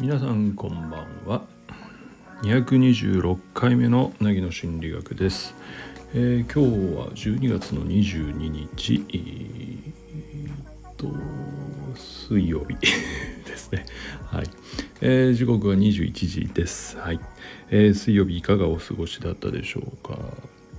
[0.00, 1.42] 皆さんこんばんは。
[2.42, 5.54] 226回目のなぎの心理学です、
[6.14, 9.92] えー、今日は12月の22日、えー、
[10.96, 11.14] と
[11.94, 12.74] 水曜日
[13.44, 13.84] ですね。
[14.24, 14.46] はい、
[15.02, 16.96] えー、時刻は21時です。
[16.96, 17.20] はい、
[17.68, 20.18] えー、水曜日いかがお過ごしだったでしょうか。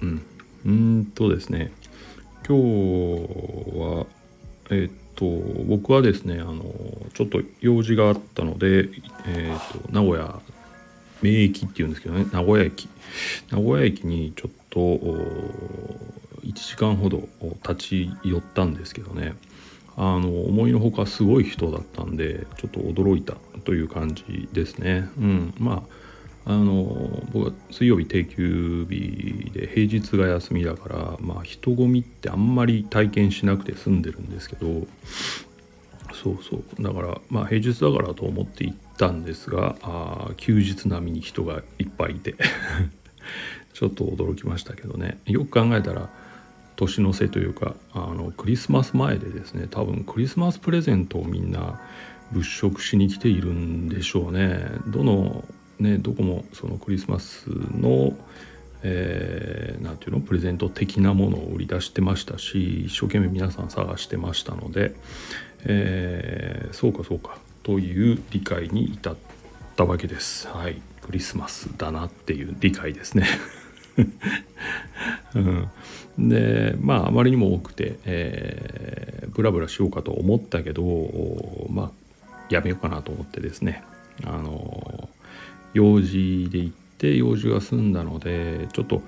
[0.02, 0.22] うん。
[0.66, 1.72] うんとですね。
[2.48, 4.06] 今日は
[4.70, 5.26] えっ、と
[5.66, 6.64] 僕はですねあの
[7.14, 8.90] ちょっと用事があったので、
[9.28, 10.40] えーと、名古屋
[11.22, 12.90] 名駅っていうんですけどね名古屋駅
[13.52, 17.28] 名古屋駅にちょっと1時間ほど
[17.68, 19.36] 立ち寄ったんですけどね
[19.96, 25.10] あの思いのほかすごい人だったんでちょっと驚いたという感じですね。
[25.18, 26.02] うん、まあ
[26.46, 34.88] あの僕は水曜日定休日で平日が休みだから、まあ、人混みってあんまり体験しなくて済んでるんですけど
[36.14, 36.84] そうそう。
[36.84, 42.36] だからまあ平日だからと思って行ったんですがあ休日並みに人がいっぱいいて。
[43.74, 45.18] ちょっと驚きましたけどね。
[45.26, 46.10] よく考えたら
[46.76, 51.80] 年の瀬というかあのクリスマス前でですね多分クリスマスプレゼントをみんな
[52.32, 54.66] 物色しに来ているんでしょうね。
[54.88, 55.46] どの
[55.82, 58.14] ねどこもそのクリスマスの
[58.84, 64.96] えー、ていうのプレゼント的なものを売り出してましたし一生懸命皆さん探してましたので、
[65.66, 69.16] えー、そうかそうかという理解に至っ
[69.76, 70.48] たわけです。
[70.48, 73.28] はい、クリスマスだなっていう理解ですね。
[75.36, 80.84] うん、でまああまりにも多くて、えー、ブラブラしようかと思ったけど
[81.70, 81.92] まあ
[82.50, 83.84] やめようかなと思ってですね
[84.26, 85.10] あの
[85.74, 89.02] 用事で行って用事が済んだのでちょっと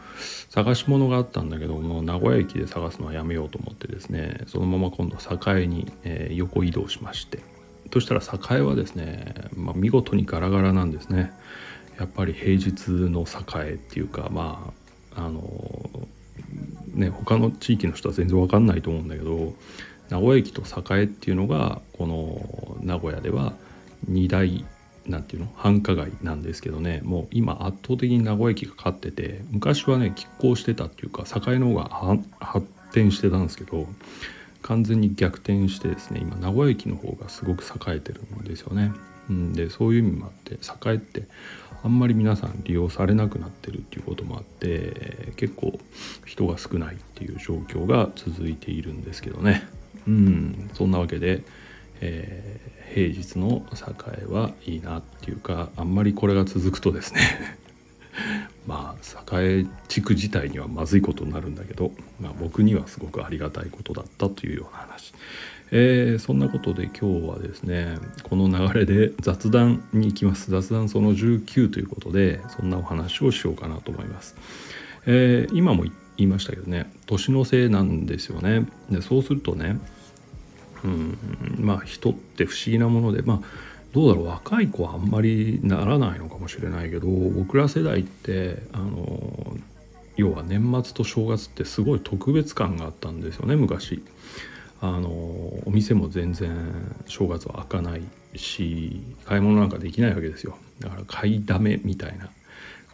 [0.49, 7.39] 探し物があったんだけども名古屋駅で探すのはやめようと思ってですねそのまま今度栄に、えー、横移動しまして。
[7.93, 8.21] そしたら
[8.57, 11.31] 栄はですね、まあ、見事にガラガラなんですね。
[11.99, 14.73] やっぱり平日の栄っていうかま
[15.15, 15.43] ああの
[16.95, 19.53] ね他の地域の人は全然わかんないと思うんだけど
[20.09, 20.63] 名古屋駅と
[20.95, 23.53] 栄っていうのがこの名古屋では
[24.09, 24.65] 2大
[25.07, 33.87] なんていうの繁華街なんですけどねもう今圧倒的に名古屋駅が勝ってて昔はね拮抗してたっていうか栄の方が発展してたんですけど
[34.61, 38.93] 完全に逆転してですね今名古屋駅の方がすごく栄えてるんですよね。
[39.29, 41.23] うん、でそういう意味もあって栄って
[41.83, 45.77] あんまり皆さん利用されなくなってるっていうこともあって結構
[46.25, 49.63] 人が少ないっていう状況が続いているんですけどね。
[50.07, 51.43] うん、そんなわけで、
[52.05, 57.21] えー、平日の栄はいいなっていうかあんまりこれが続くとですね
[58.67, 65.13] まあ栄地区自体にはまずいことになるんだけど、まあ、僕にはすごくありがたいことだったというような話、
[65.71, 70.51] えー、そんなことで今日はですねこの流れで雑談に行きます。
[70.51, 74.35] 雑談その19ということでそんなお話をしようかなと思います、
[75.05, 78.65] えー、今も言いましたけどね年のせいなんですよね。
[78.89, 79.77] でそうするとね
[80.83, 81.17] うん。
[81.59, 83.39] まあ人って不思議なものでまあ
[83.93, 84.25] どうだろう。
[84.27, 89.55] 若い子はあんまりならないのかもしれないけど僕ら世代ってあの
[90.15, 94.03] 要は年末と正月ってすごい特別感があったんですよね昔。
[94.81, 96.51] あのお店も全然
[97.05, 98.01] 正月は開かない
[98.35, 100.57] し買い物なんかできないわけですよ。
[100.79, 102.29] だから買いだめみたいな。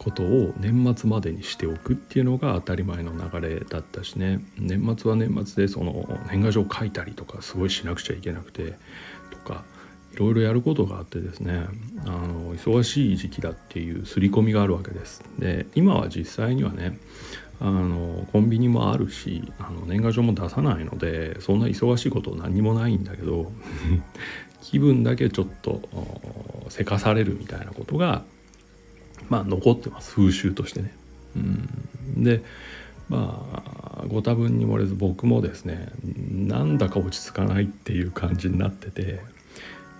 [0.02, 8.76] ことを年末までにしておくっていうのが当たり前の流れだったしね年末は年末でその年賀状書いたりとかすごいしなくちゃいけなくて
[9.30, 9.62] とか
[10.14, 11.66] いろいろやることがあってですね
[12.06, 15.22] あの忙しい時期だっていう刷り込みがあるわけです。
[15.38, 16.98] で今は実際にはね
[17.60, 23.52] あのコンビニもあるしあの年賀状も出さないのでそんな忙しいこと何もないんだけど
[24.62, 25.82] 気分だけちょっと
[26.70, 28.24] せかされるみたいなことが
[29.30, 30.14] まあ残ってます。
[30.14, 30.92] 風習としてね。
[31.36, 32.22] うん。
[32.22, 32.42] で
[33.08, 33.46] ま
[34.00, 35.88] あご多分に漏れず僕もですね
[36.30, 39.20] なんだか落ち着かないっていう感じになってて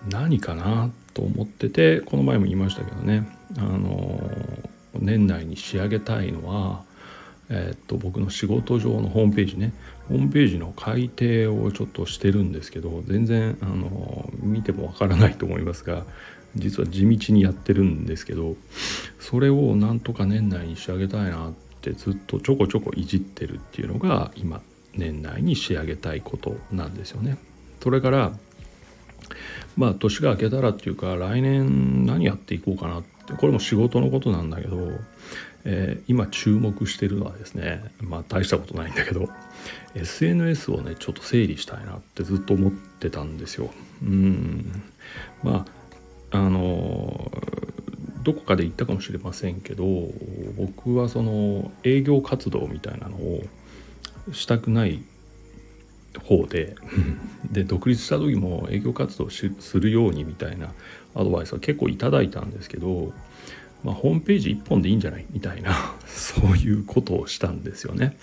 [0.08, 3.28] 何かなと思っててこの前も言いましたけどね
[3.58, 4.20] あの
[4.94, 6.82] 年内に仕上げたいのは、
[7.48, 9.72] えー、っと僕の仕事上のホームページね。
[10.08, 16.04] ホームページの改定をちょっとしてるんですけど全然あの見てもわからないと思いますが
[16.56, 18.56] 実は地道にやってるんですけど
[19.18, 24.60] それをなんとか年内に仕上げたいなってずっとちょこちょこいじってるっていうのが今
[24.94, 27.38] 年内に仕上げたいことなんですよね。
[27.82, 28.32] それから
[29.76, 34.90] まあ年が明けたらっていうか来年何やっていこうかなってこれも仕事のことなんだけど
[35.64, 39.28] えー、今注目してるのはですねまあ大したことないんだけど
[39.94, 43.70] SNS をねちょっと整理したいなってずっと思ってたんですよ。
[44.02, 44.82] うん
[45.42, 45.79] まあ
[46.30, 47.30] あの
[48.22, 49.84] どこかで言ったかもしれませんけど
[50.56, 53.42] 僕はその営業活動みたいなのを
[54.32, 55.02] したくない
[56.18, 56.74] 方で
[57.50, 60.72] で独立した時も営業活動するようにみたいな
[61.14, 63.12] アドバイスは結構いただいたんですけど、
[63.82, 68.16] まあ、ホームページ1本でいいんじゃないみたいな そういうことをしたんですよね。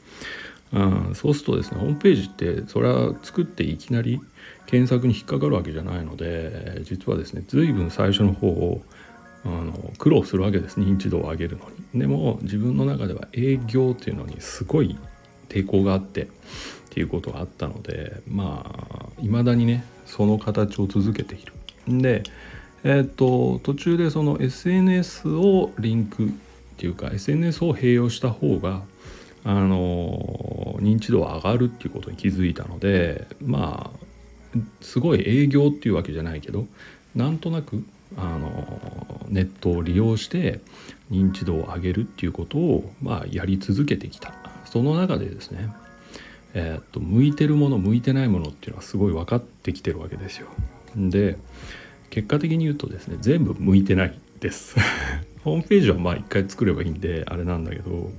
[0.74, 0.80] う
[1.12, 4.20] ん、そうするとですねホームページってそれは作っていきなり
[4.66, 8.82] 検索に引っかかるわけじゃないので実はですね随分最初の方を
[9.46, 12.00] あの苦労するわけです認知度を上げるのに。
[12.00, 14.98] でも自分の中では営業っていうのにすごい
[15.48, 16.28] 抵抗があってっ
[16.90, 21.54] ていうことがあったのでまあいまだにねその形を続けている。
[21.88, 22.24] で
[22.84, 26.30] えっ、ー、と途中でその SNS をリンクっ
[26.78, 28.84] ていうか SNS を併用した方が
[29.48, 36.68] あの認知度は上がるっていうことに気づいたのでまあすごい営業っていうわけじゃないけど
[37.16, 37.86] なんとなく
[38.18, 40.60] あのネットを利用して
[41.10, 44.34] 認知度を上げるっていうことを、まあ、やり続けてきた
[44.66, 45.74] その中でですね、
[46.54, 50.48] えー、っと向いてるもの向いてないものっていうのはすごい分かってきてるわけですよ。
[50.98, 51.38] で
[52.10, 54.76] 結果的に言うとですね全部向いてないです
[55.46, 58.12] ホームページはまあ一回作ればいいんであれなんだけど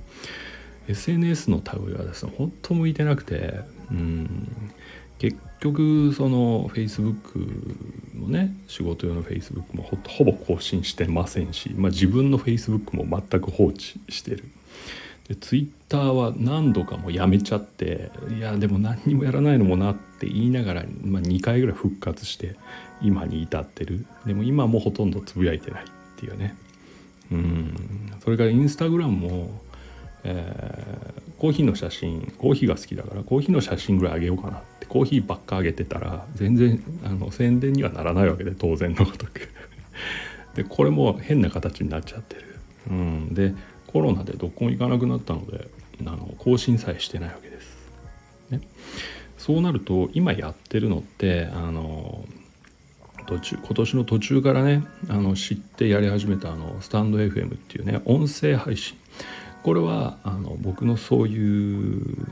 [0.89, 4.47] SNS の類はですね本当向いてなくてうん。
[5.19, 14.45] 結局その Facebook のね仕事用の Facebook もほぼ更新してませんし、まあ、自分の Facebook も全く放置してる。
[15.27, 22.55] で Twitter は何度かもやめちゃっていやでも何にもやらないのもなって言いながら、まあ、2回ぐらい復活して
[23.01, 24.05] 今に至ってる。
[24.25, 26.55] でも今もほとんどつぶやいてないっていうね。
[27.31, 28.11] うん。
[28.23, 29.61] それからインスタグラムも、
[30.23, 39.49] えー、コーヒーの写真コーヒーが好きだからコーヒーの写真ぐらいあげようかなってコーヒーばっかあげてたら全然あの宣伝にはならないわけで当然のごとく。
[40.55, 42.55] でこれも変な形になっちゃってる、
[42.89, 43.53] うん、で
[43.87, 45.67] コロナでどこも行かなくなったので
[46.05, 47.79] あの更新さえしてないわけです。
[48.49, 48.61] ね、
[49.37, 52.25] そうなると今やってるのってあの
[53.27, 58.97] 途中今年の途中からねあの知ってやり始めたあのスタンド FM っていうね音声配信
[59.69, 62.27] これはあの僕のそういう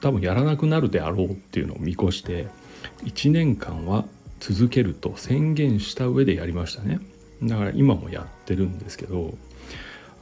[0.00, 2.46] 多分やらなくなるであろうっていうのを見越して
[3.04, 4.06] 1年間は
[4.38, 6.98] 続けると宣言した上でやりましたね。
[7.42, 9.34] だから今もやってるんですけど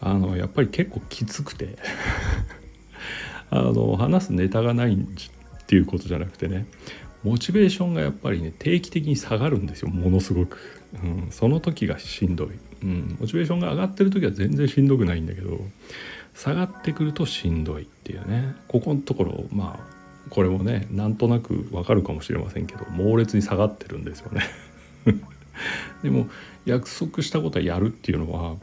[0.01, 1.77] あのやっぱり結構きつくて
[3.51, 4.99] あの話すネタがないっ
[5.69, 6.67] ていうことじゃなくてね
[7.23, 10.59] モチベーションがやっぱりね定期的に下がるんですよものすごく、
[11.05, 12.49] うん、その時がしんどい、
[12.83, 15.61] うん、モチベーションが上がってる時は全然しんどくないんだけど
[16.39, 24.43] 下がってくるとしんどいっていうねここのところまあこれもねなんとなくわかるかもしれませんけど猛烈に下がってるんですよね
[26.03, 26.29] でも
[26.65, 28.57] 約束したことはやるっていうのは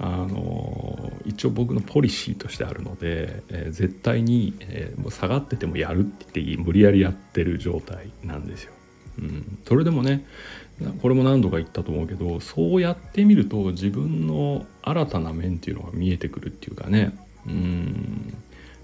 [0.00, 8.72] あの一応僕のポリシーとしてあるので、えー、絶対に、えー、もう下がっててもやるって言って無理やりやってる状態なんですよ。
[9.20, 10.24] うん、それでもね
[11.02, 17.16] これも何度か言ったと思うけどそうやってみると自分の新たな面っていうのが見えてくるっていうかね。
[17.46, 18.34] うん。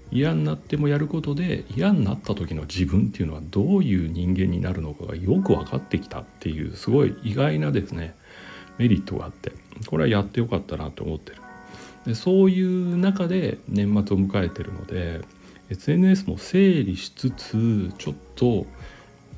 [0.09, 8.15] 嫌になってもやることで嫌になった時の自分っていうのはどういう人間になるのかがよく分かってきたっていうすごい意外なですね
[8.77, 9.51] メリットがあって。
[9.87, 11.41] これはやってよかったなと思ってる。
[12.05, 15.21] でそういう中で年末を迎えてるので
[15.69, 18.65] SNS も整理しつつちょっと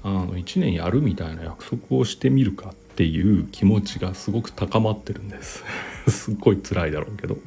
[0.04, 5.64] あの1年やるみたいな約束をしてみるかっていう気持ちがすごく高まってるんです。
[6.08, 7.38] すっごい辛いだろうけど、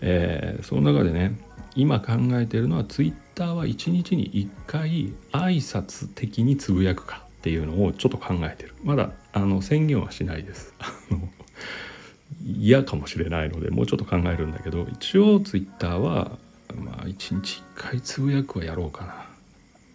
[0.00, 1.38] えー、その中でね
[1.76, 8.74] 今考えてるのは Twitter は1日に1回挨拶的につぶやくかっていうのをちょっと考えてる。
[8.84, 10.74] まだあの宣言はしないです。
[12.44, 16.38] 嫌かもしれないのでもうちょっと考えるんだけど一応 Twitter は
[16.74, 19.16] まあ1日1回つぶやくはやろうかなっ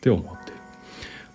[0.02, 0.59] て思ってる。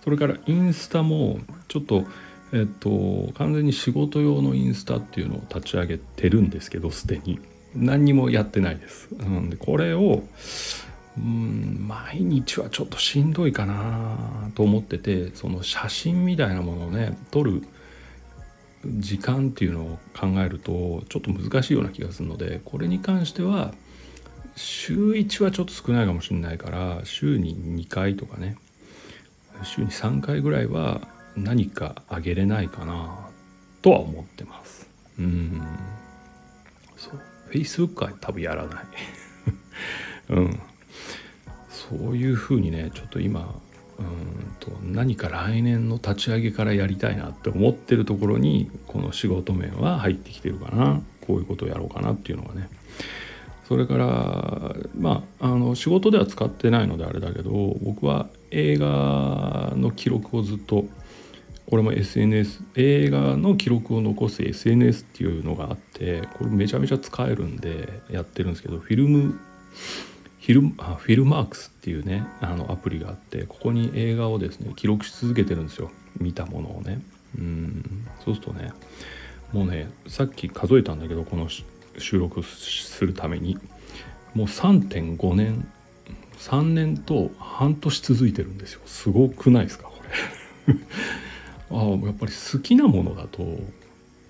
[0.05, 2.05] それからインスタもちょっと
[2.53, 7.39] えっと完全に仕事用のインスタっていうのを立ち上げてるんですけどすでに。
[7.75, 10.23] 何にもやってないです、うん、でこれを
[11.17, 17.63] うん毎日はちょっとしんどいかなと思っててその写真みたいなものをね撮る
[18.85, 23.73] 時間っていうのを考えるとちょっと難しいような気がするのでこれに関しては
[24.55, 28.57] 週1はちょっと少ないかもしれないから週に2回とかね
[29.63, 31.01] 週に3回ぐらいは
[31.35, 33.29] 何かあげれないかな
[33.81, 34.89] とは思ってます。
[35.19, 35.61] うん。
[36.97, 37.19] そう。
[37.51, 38.85] Facebook は多分やらない。
[40.29, 40.59] うん。
[41.69, 43.61] そういうふうにねちょっと今
[43.99, 51.01] うんと何か来年の立ち上げからやりたいなって思ってるところにこの仕事面は入ってきてるかな。
[51.27, 52.69] こういうことをやろうかなっていうのがね。
[53.67, 60.85] それからまああの仕事では使ってないのであれだけど僕は映画の記録をずっと
[61.69, 69.39] これも SNS 映画の記録を残す SNS っていうのがあってこれめちゃめちゃ使えるんでやってるんですけどフィルム
[70.39, 75.91] フィルあフィルマークスっていうねあのアプリがあってここに映画をですね記録し続けてるんですよ。
[76.19, 77.01] 見たものをね。
[77.37, 78.07] うん。
[78.23, 78.71] そうするとね
[79.51, 81.49] もうねさっき数えたんだけどこの
[81.97, 83.57] 収録するために。
[84.35, 85.65] もう3.5年
[86.39, 88.81] 3年と半年続いてるんですよ。
[88.85, 89.93] すごくないですかこ
[90.67, 90.75] れ。
[91.71, 93.59] あやっぱり好きなものだと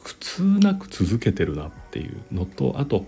[0.03, 3.05] 苦痛なく続けてるなっていうのとあと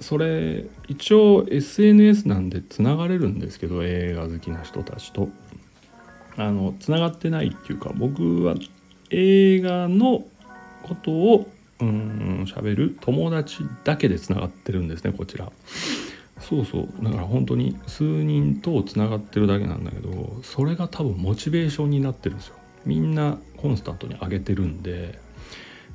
[0.00, 5.28] それ一応 SNS なんでつながれるんですけど映画好きな人たちと。
[6.38, 8.56] あのつながってないっていうか僕は
[9.10, 10.26] 映画の
[10.82, 15.50] ことをうん喋る友達だけでつながってるんですねこちら。
[16.40, 25.18] そうそうだから本当に数人とつながってるだけなんだけどそれが多分モチベーションになってるんですよみんなコンスタントに上げてるんで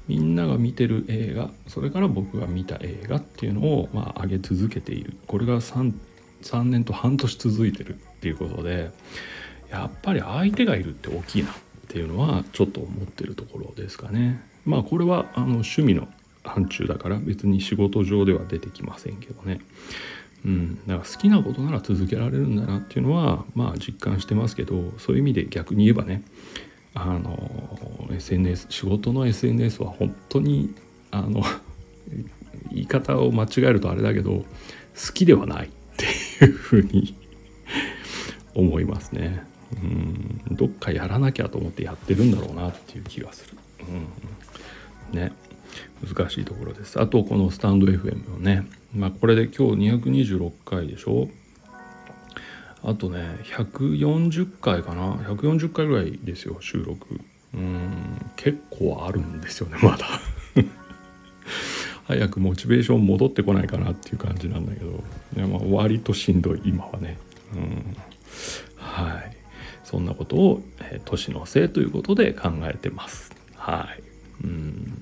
[0.08, 5.94] みんなが見てる映画それから僕が見た映画っていうのを、まあ、上げ続けているこれが 3,
[6.42, 8.92] 3年と半年続いてるっていうことで
[9.70, 11.54] やっぱり相手がいるって大きいなっ
[11.88, 14.42] ていうのはちょっと思ってるところですかね。
[14.66, 16.08] まあこれはあの趣味の
[16.44, 19.62] 範疇だから別に仕事上では出てきませんけどね。
[20.44, 26.24] うん、だから好きなことなら続けられるんだなっていうのはまあ実感してますけどそういう意味で逆に言えばね
[26.94, 30.74] あの SNS 仕事の SNS は本当に
[31.12, 31.44] あの
[32.72, 34.46] 言い方を間違えるとあれだけど好
[35.14, 37.16] きではないっていうふうに
[38.54, 39.46] 思いますね。
[39.74, 43.58] うんどっかやらなきゃと思ってやってるんだろうなっていう気がする。
[45.14, 45.32] うん、ね
[46.06, 47.00] 難しいところです。
[47.00, 51.30] あとこのスタンド FM をねまあこれで今日226回でしょ？
[52.84, 57.20] あとね140回かな？140回ぐらいですよ収録。
[57.54, 60.08] うん結構あるんですよね まだ。
[62.08, 65.04] 早くモチベーション戻ってこないかなっていう感じなんだけど。
[65.38, 67.18] いやまあ割としんどい今はね。
[67.54, 67.96] うん
[68.78, 69.38] はい。
[69.84, 73.32] そんなことを、えー、年のせいということで考えてます。
[73.56, 73.88] は
[74.42, 74.46] い。
[74.46, 75.02] うん。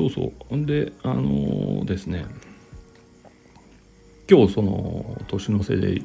[0.00, 0.32] そうそう。
[0.48, 2.24] ほんであのー、ですね。
[4.30, 6.02] 今日その年の瀬で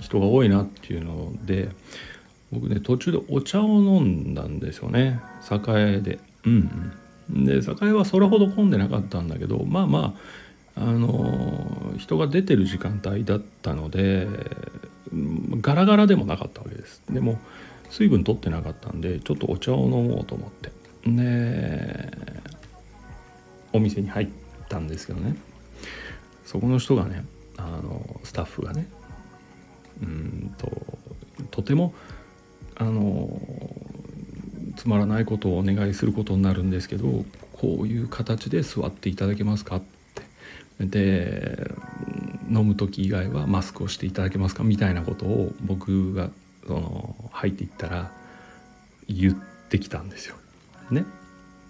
[0.00, 1.68] 人が多いなっていうので
[2.50, 5.20] 僕ね途中でお茶を飲んだんですよね。
[5.68, 6.18] 栄で。
[6.44, 6.92] うん
[7.30, 7.44] うん。
[7.44, 10.14] で栄はそれほど混んでなかったんだけどまあま
[10.74, 14.26] ああの人が出てる時間帯だったので
[15.60, 17.02] ガラガラでもなかったわけです。
[17.10, 17.38] でも
[17.90, 20.72] 水分取ってなかったんでちょっとお茶を飲もうと思って。
[21.06, 22.50] で
[23.72, 24.28] お店に入っ
[24.68, 25.36] たんですけどね
[26.44, 27.24] そこの人がね
[27.56, 28.86] あのスタッフがね
[30.02, 30.70] うんと
[31.50, 31.94] とても
[32.76, 33.40] あの
[34.76, 39.82] つまらないことをお願いすることになるんですけどこういう形で座っていただけますかっ
[40.80, 41.70] てで
[42.48, 46.30] 飲む時以外はマスクをしていただけますかみたいなことを僕が
[46.66, 48.10] その入っていったら
[49.08, 49.34] 言っ
[49.68, 50.36] てきたんですよ。
[50.90, 51.04] ね。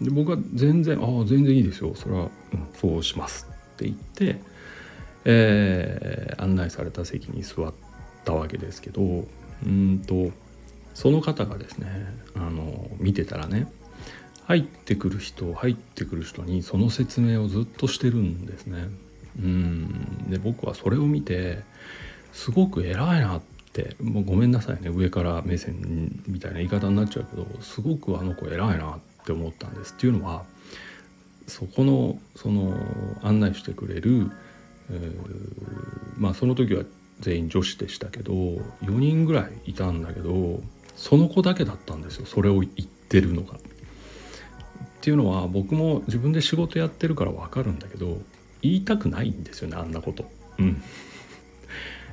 [0.01, 4.41] で僕は全然「ああ全然いいですよそれは、うん、そうします」って言って
[5.25, 7.75] えー、案内された席に座っ
[8.25, 9.03] たわけですけど
[9.67, 10.31] うんと
[10.95, 13.71] その方がですねあの見てたらね
[14.45, 18.89] 入ってくる人入ってくる人にその説明をずっとしてるんですね。
[19.39, 21.61] うんで僕はそれを見て
[22.33, 23.43] すごく偉いなっ
[23.73, 29.95] てもうごめんなさいね上から目線みたいな言い方になっちゃうけどすごくあの子偉いなってって思ったんです。
[29.97, 30.45] っていうのは
[31.47, 32.75] そこのその
[33.23, 34.31] 案内してくれる
[34.91, 35.11] え
[36.19, 36.85] まあその時は
[37.21, 40.61] 全員女子でしたけど4人ぐらいいたんだけど
[40.97, 43.55] その子だけだったんですよそれを言ってるのが。
[43.55, 43.59] っ
[45.03, 48.19] ていうのは僕も自分で仕事やってるから分かるんだけど
[48.61, 50.31] 言いたくないんですよねあんなこと。
[50.59, 50.83] うん。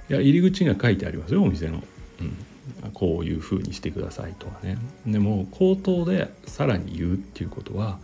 [0.10, 1.84] いや入り口には書いてありますよお店の。
[2.22, 2.46] うん、
[2.98, 4.80] こういう風にしてくださいとかね。
[5.06, 8.00] でも口頭でさらに言うっていうことは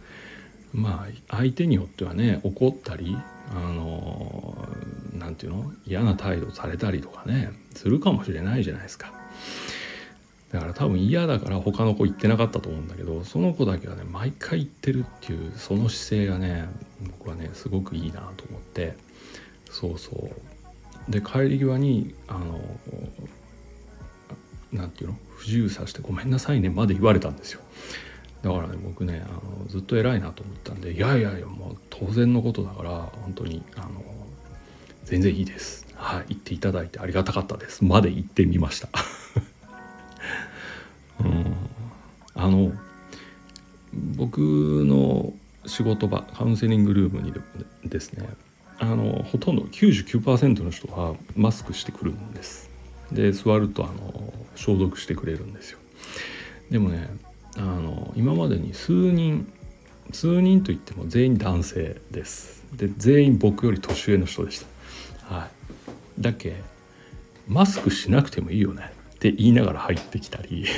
[0.72, 3.18] まあ相手によってはね怒ったり
[3.50, 4.56] あの
[5.18, 9.12] 何て言うの嫌な態度されたりとかねするかもしれないじゃないですか。
[10.52, 16.70] だから多分嫌だから他の子行ってなかったと思うんだけどその子だけはね毎回行ってるっていうその姿勢がね
[17.18, 18.96] 僕はねすごくいいなと思って
[19.72, 22.60] そうそうで帰り際にあの
[24.74, 25.18] 何て言うの？
[25.38, 27.62] 不自由させてごめんなさいねまで言われたんですよ。
[28.42, 32.90] だからね僕ねあのずっと偉いなと思ったんでいやいやいやもう当然のことだから
[33.24, 34.04] 本当にあの
[35.06, 35.86] 全然いいです。
[35.96, 37.84] はい言っていただいてありがたかったです。
[37.86, 38.90] まで言ってみました。
[41.24, 41.46] うん。
[42.36, 42.72] あの
[44.16, 45.34] 僕の
[45.66, 47.34] 仕事場カウンセリングルームに
[47.86, 48.28] ですね
[48.80, 52.70] あのほとんど99%の人はマスクしてくるんです。
[53.14, 55.80] で座るとあの消毒してくれるんですよ。
[56.70, 57.10] でもね
[57.58, 59.52] あの今までに数人
[60.12, 62.64] 数人といっても全員男性です。
[62.74, 64.66] で全員僕より年上の人でし
[65.28, 65.36] た。
[65.36, 66.22] はい。
[66.22, 66.56] だけ
[67.48, 68.92] マスクしなくてもいいよね。
[69.16, 70.66] って言いながら入ってきたり。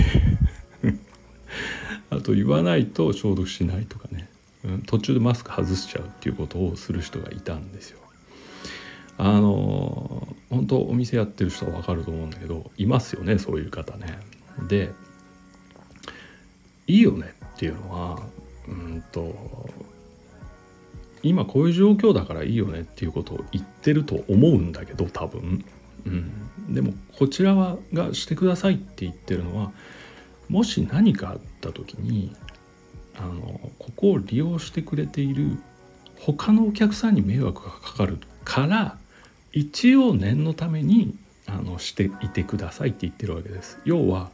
[2.09, 4.29] あと言わないと消毒しないとかね、
[4.63, 7.99] うん、途中でマスク外しちゃうっていうことをする人がいたんですよ。
[9.17, 14.19] あの本当お店やってる人は分かると思うんだけどいますよねそういう方ね。
[14.67, 14.91] で
[16.87, 18.19] いいよねっていうのは
[18.67, 19.69] うんと
[21.23, 25.65] 今こういう状況だからいいよねっていうことを言ってると思うんだけど多分、
[26.05, 29.71] うん、でもこちらはがしてくださいって言ってるのは
[30.47, 32.35] もし何かあった時に
[33.17, 35.57] あのここを利用してくれている
[36.19, 38.97] 他のお客さんに迷惑がかかるから
[39.55, 41.15] 一応念のために
[41.47, 43.79] あのしていてくださいって言ってるわけです。
[43.85, 44.29] 要は、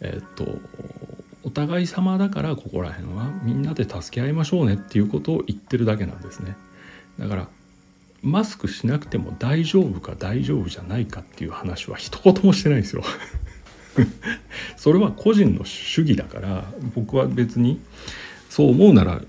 [0.00, 0.58] えっと
[1.42, 6.54] お互い様だからここら辺はみんなで助け合いましょうねっていうことを言ってるだけなんですね。
[7.18, 7.48] だから
[8.22, 13.02] マスクしなくても大丈夫か大丈夫じゃないかっていう話は一言もしてないんですよ。
[14.76, 17.80] それは個人の主義だから僕は別に
[18.50, 19.22] そう思うなら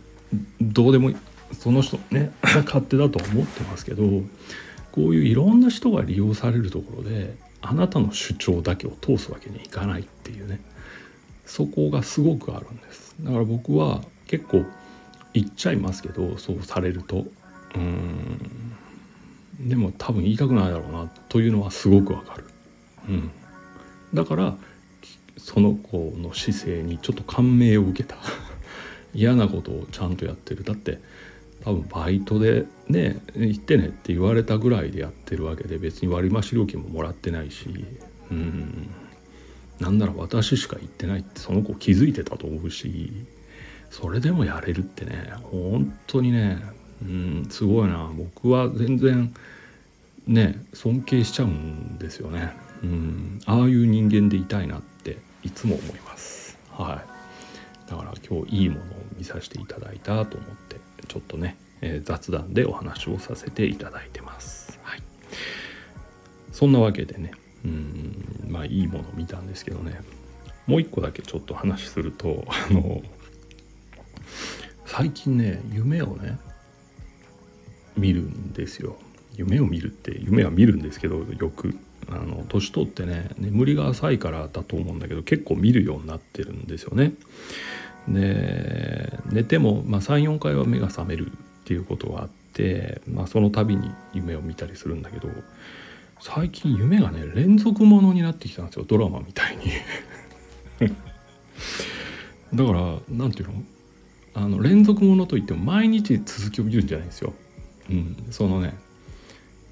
[0.59, 1.13] どうでも
[1.53, 2.31] その人ね
[2.65, 4.03] 勝手だと思ってますけど
[4.91, 10.60] こういういろんな人が利用されるところであなたの主張だけを通すわけにいかないっていうね。
[11.45, 13.15] そこがすごくあるんです。
[13.19, 14.63] だから僕は結構
[15.34, 17.25] 言っちゃいますけどそうされると。
[17.75, 18.49] うん。
[19.60, 22.45] でも多分言いたくないだろうなというのはすごくわかる、
[23.08, 23.32] うん、
[24.12, 24.56] だから
[25.38, 28.15] その子の姿勢にちょっと感銘を受けた。
[29.13, 30.63] 嫌なことをちゃんとやってる。
[30.63, 30.99] だって
[31.63, 37.67] 多分バイトでね行ってねって言われたぐらいでやってるわけで別に割増料金ももらってないし
[38.32, 38.89] うん。
[39.80, 43.12] なんなら私しか行ってないってその子気づいてたと思うし
[43.89, 46.62] それでもやれるってね本当にね
[47.02, 48.12] うんすごいな。
[48.15, 49.34] 僕は全然
[50.28, 52.54] ね尊敬しちゃうんですよね。
[52.84, 53.39] うん。
[53.45, 56.60] ああいう人間でいたいなっていつも思います。
[56.69, 57.04] は
[57.88, 57.89] い。
[57.89, 58.86] だから今日いいものを
[59.17, 60.90] 見させていただいたと思って。
[61.07, 64.79] ちょっとね、えー、雑談でお話をさせていただいてます。
[64.83, 65.03] はい、
[66.51, 67.31] そんなわけでね
[67.65, 69.99] うんまあいいもの見たんですけどね
[70.67, 73.01] もう一個だけちょっと話するとあの
[74.85, 76.39] 最近ね夢をね
[77.97, 78.97] 見るんですよ。
[79.35, 81.77] 夢を見るって夢は見るんですけどよく
[82.09, 87.13] あの年取ってね眠りが浅いからだと思うんだけど結構見るようになってるんですよね。
[88.07, 95.29] で寝ても、まあ、34回は目が覚めるっていうことがあって、まあ、その度に夢を見たりするんだけど
[96.19, 99.71] 最近夢がね連続ものになってきたんですよドラマみたいに。
[102.53, 103.63] だから何て言うの？
[104.33, 107.33] あの連続ものといっても毎日続きを見るんじゃないんですよ。
[107.89, 108.73] うん、そのね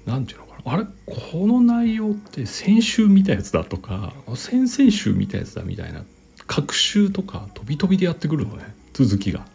[0.06, 0.72] 何て言うのかな。
[0.74, 0.86] あれ？
[1.06, 6.04] この内容って先週見たやつだとか先々週見たやつだみたいな
[6.50, 9.46] 隔週とか飛び飛びでやってくるのね続きが。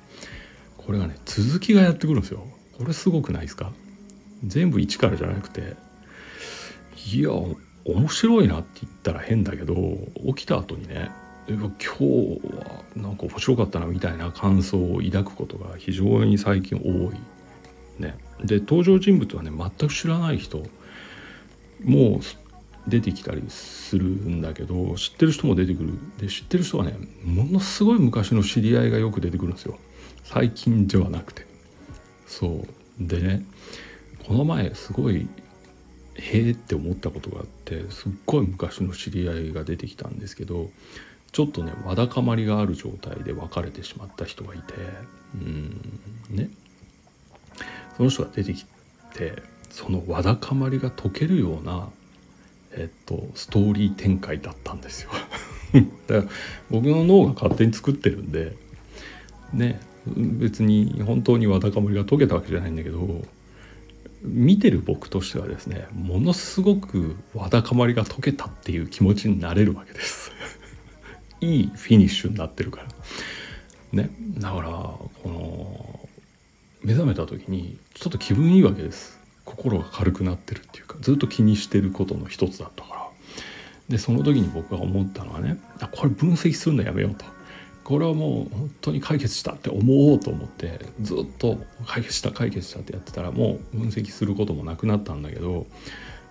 [0.77, 2.47] これがね続きがやってくるんですよ。
[2.77, 3.73] これすごくないですか？
[4.45, 5.75] 全部一からじゃなくて
[7.11, 7.31] いや
[7.83, 9.75] 面白いなって言ったら変だけど
[10.27, 11.11] 起きた後にね
[11.49, 17.17] 今日はなんか面白かったなみたいな感想を抱くことが非常に最近多い。
[17.99, 20.59] ね、で登場人物はね全く知らない人。
[21.83, 22.44] もう
[22.87, 25.93] 出てきたりするんだけど知ってる人も出てくる。
[26.19, 29.77] で知ってる人はねものすごい昔の知り合いがよく出てくるんですよ。
[30.23, 31.45] 最近ではなくて。
[32.27, 32.65] そ
[32.99, 33.07] う。
[33.07, 33.45] でね
[34.25, 35.27] この前すごい
[36.15, 40.69] へえって思ったことがあってすっごい昔の知り合いが出てきたんですけど
[41.31, 44.73] ちょっとねわだかまりがある状態で別れてしまった人がいて
[45.35, 46.49] うんね。
[47.97, 48.65] その人が出てき
[49.13, 51.89] てそのわだかまりが解けるような
[52.75, 55.11] えっとストーリー展開だったんですよ。
[56.07, 56.31] だから
[56.69, 58.55] 僕の脳が勝手に作ってるんで
[59.53, 63.23] ね別に本当にわだかまりが解けたわけじゃないんだけど
[64.21, 70.31] 見てる僕としてはですねものすごくわだかまりが解けたっていう気持ちになれるわけです。
[71.41, 72.87] いいフィニッシュになってるから。
[73.91, 76.09] ねだからこの
[76.83, 79.19] 目覚めた時にちょっと気分いいわけです。
[79.45, 83.05] 心が軽くなってるっていうかずっと気にしてることの一つだったから。
[83.89, 87.25] でその時に僕が思ったのはねあこれ分析するのやめようと。
[87.83, 95.67] これはもう本当に解決したって思おうと思ってずっと解決した解決したってやってたらもう分析することもなくなったんだけど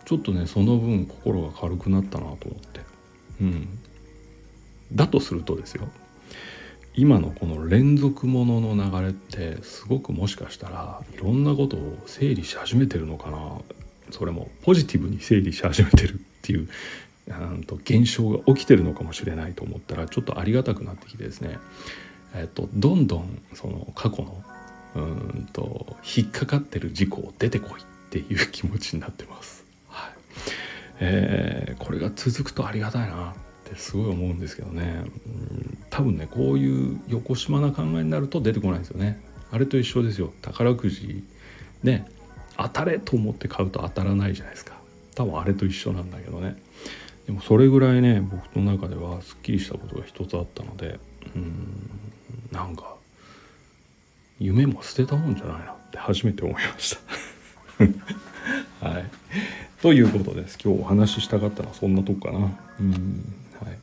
[0.05, 2.81] ちょっとねその分心が軽くなったなと思って。
[3.41, 3.79] うん。
[4.93, 5.89] だとするとですよ。
[6.97, 13.61] 今のこの連続ものの流れってすごくもしかしたらいろんなことを整理し始めてるのかな。
[14.11, 16.69] それもポジティブに整理し始めてるっていう
[17.67, 21.59] と現象が起きてるのかもしれないと思ったらちょっとありがたくなってきてですね、
[22.35, 24.45] えっと、どんどんその過去の
[24.97, 29.65] うんと引っかかってる事故を出てこいっていう気持ちになってます。
[29.89, 30.13] はい。
[31.01, 33.35] えー、これが続くとありがたいな。
[33.67, 39.21] ってすごい思うんですけどね、うん、多分ねこういう横島な考えになると出てこないんですよね。
[39.51, 40.33] あれと一緒ですよ。
[40.43, 41.25] 宝くじ
[41.83, 42.07] ね
[42.57, 44.75] 当たれと思って買うと当たらないじゃないですか。
[45.15, 46.57] 多分あれと一緒なんだけどね。
[47.27, 50.99] でもそれぐらいね僕の中ではすっきりしたことが一つあったので
[51.35, 51.91] うん
[52.53, 52.95] なんか
[54.39, 56.97] 夢も捨てたもんじゃないなって初めて思いまし
[58.81, 58.85] た。
[58.87, 59.11] はい。
[59.85, 60.59] ということです。
[60.65, 62.39] 今日お話ししたかったのはそんなとこかな。
[62.81, 63.35] うん。
[63.63, 63.79] はい。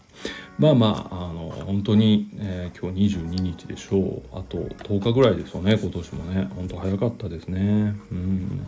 [0.57, 4.23] まあまああの本当に、えー、今日22日でしょう。
[4.33, 6.49] あと10日ぐらいですよね今年もね。
[6.55, 7.93] 本当早かったですね。
[8.11, 8.67] うん。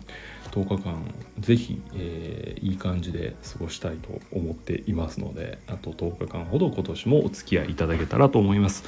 [0.52, 0.94] 10日間
[1.40, 8.84] 是非、えー、いい感じで過ごしたいと思っていますのであと10日間ほど今年もお付き合いいただけたらと思います。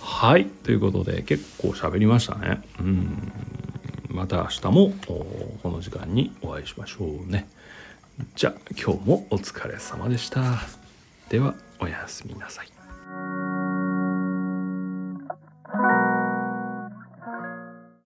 [0.00, 0.46] はい。
[0.46, 2.62] ということで結構喋りましたね。
[2.80, 3.30] うん。
[4.08, 7.46] また明日もこの時間にお会いしましょうね。
[8.34, 10.42] じゃあ今日もお疲れ様でした。
[11.28, 12.79] ではおやすみなさい。